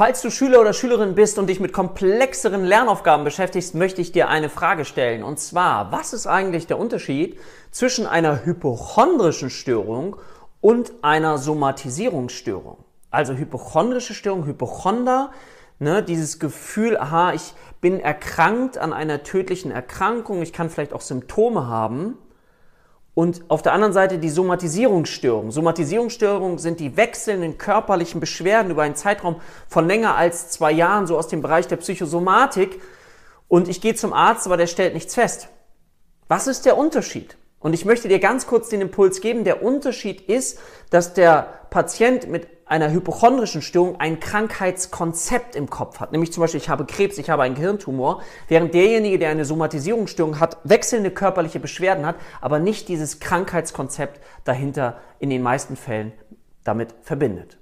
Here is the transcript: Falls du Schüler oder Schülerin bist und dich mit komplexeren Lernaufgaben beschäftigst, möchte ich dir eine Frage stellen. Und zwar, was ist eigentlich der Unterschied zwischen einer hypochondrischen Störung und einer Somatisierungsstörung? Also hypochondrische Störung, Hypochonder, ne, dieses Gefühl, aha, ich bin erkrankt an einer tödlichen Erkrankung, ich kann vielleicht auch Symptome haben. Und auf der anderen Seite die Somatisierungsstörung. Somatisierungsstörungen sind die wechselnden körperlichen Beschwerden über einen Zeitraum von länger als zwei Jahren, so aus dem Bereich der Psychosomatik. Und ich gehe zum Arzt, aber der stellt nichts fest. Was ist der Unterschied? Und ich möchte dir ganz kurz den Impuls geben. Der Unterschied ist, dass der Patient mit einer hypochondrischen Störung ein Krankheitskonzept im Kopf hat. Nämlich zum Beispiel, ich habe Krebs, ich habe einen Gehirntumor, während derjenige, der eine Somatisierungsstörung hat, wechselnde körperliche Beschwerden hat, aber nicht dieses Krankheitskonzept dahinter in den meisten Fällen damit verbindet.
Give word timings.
Falls 0.00 0.22
du 0.22 0.30
Schüler 0.30 0.62
oder 0.62 0.72
Schülerin 0.72 1.14
bist 1.14 1.38
und 1.38 1.48
dich 1.48 1.60
mit 1.60 1.74
komplexeren 1.74 2.64
Lernaufgaben 2.64 3.22
beschäftigst, 3.22 3.74
möchte 3.74 4.00
ich 4.00 4.12
dir 4.12 4.30
eine 4.30 4.48
Frage 4.48 4.86
stellen. 4.86 5.22
Und 5.22 5.38
zwar, 5.38 5.92
was 5.92 6.14
ist 6.14 6.26
eigentlich 6.26 6.66
der 6.66 6.78
Unterschied 6.78 7.38
zwischen 7.70 8.06
einer 8.06 8.46
hypochondrischen 8.46 9.50
Störung 9.50 10.16
und 10.62 10.90
einer 11.02 11.36
Somatisierungsstörung? 11.36 12.78
Also 13.10 13.34
hypochondrische 13.34 14.14
Störung, 14.14 14.46
Hypochonder, 14.46 15.32
ne, 15.78 16.02
dieses 16.02 16.38
Gefühl, 16.38 16.96
aha, 16.96 17.34
ich 17.34 17.52
bin 17.82 18.00
erkrankt 18.00 18.78
an 18.78 18.94
einer 18.94 19.22
tödlichen 19.22 19.70
Erkrankung, 19.70 20.40
ich 20.40 20.54
kann 20.54 20.70
vielleicht 20.70 20.94
auch 20.94 21.02
Symptome 21.02 21.66
haben. 21.66 22.16
Und 23.14 23.42
auf 23.48 23.62
der 23.62 23.72
anderen 23.72 23.92
Seite 23.92 24.18
die 24.18 24.30
Somatisierungsstörung. 24.30 25.50
Somatisierungsstörungen 25.50 26.58
sind 26.58 26.80
die 26.80 26.96
wechselnden 26.96 27.58
körperlichen 27.58 28.20
Beschwerden 28.20 28.70
über 28.70 28.82
einen 28.82 28.94
Zeitraum 28.94 29.40
von 29.68 29.86
länger 29.86 30.16
als 30.16 30.50
zwei 30.50 30.70
Jahren, 30.70 31.06
so 31.06 31.18
aus 31.18 31.28
dem 31.28 31.42
Bereich 31.42 31.66
der 31.66 31.76
Psychosomatik. 31.76 32.80
Und 33.48 33.68
ich 33.68 33.80
gehe 33.80 33.94
zum 33.94 34.12
Arzt, 34.12 34.46
aber 34.46 34.56
der 34.56 34.68
stellt 34.68 34.94
nichts 34.94 35.14
fest. 35.14 35.48
Was 36.28 36.46
ist 36.46 36.66
der 36.66 36.78
Unterschied? 36.78 37.36
Und 37.58 37.74
ich 37.74 37.84
möchte 37.84 38.08
dir 38.08 38.20
ganz 38.20 38.46
kurz 38.46 38.68
den 38.68 38.80
Impuls 38.80 39.20
geben. 39.20 39.44
Der 39.44 39.62
Unterschied 39.62 40.22
ist, 40.22 40.58
dass 40.90 41.12
der 41.12 41.66
Patient 41.68 42.28
mit 42.28 42.59
einer 42.70 42.90
hypochondrischen 42.92 43.62
Störung 43.62 43.98
ein 43.98 44.20
Krankheitskonzept 44.20 45.56
im 45.56 45.68
Kopf 45.68 45.98
hat. 45.98 46.12
Nämlich 46.12 46.32
zum 46.32 46.40
Beispiel, 46.42 46.60
ich 46.60 46.68
habe 46.68 46.86
Krebs, 46.86 47.18
ich 47.18 47.28
habe 47.28 47.42
einen 47.42 47.56
Gehirntumor, 47.56 48.22
während 48.48 48.74
derjenige, 48.74 49.18
der 49.18 49.30
eine 49.30 49.44
Somatisierungsstörung 49.44 50.38
hat, 50.38 50.56
wechselnde 50.62 51.10
körperliche 51.10 51.58
Beschwerden 51.58 52.06
hat, 52.06 52.16
aber 52.40 52.60
nicht 52.60 52.88
dieses 52.88 53.18
Krankheitskonzept 53.18 54.20
dahinter 54.44 55.00
in 55.18 55.30
den 55.30 55.42
meisten 55.42 55.76
Fällen 55.76 56.12
damit 56.62 56.94
verbindet. 57.02 57.59